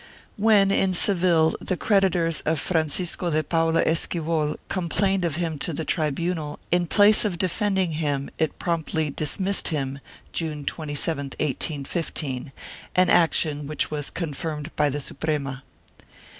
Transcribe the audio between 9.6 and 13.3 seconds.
him, June 27, 1815, an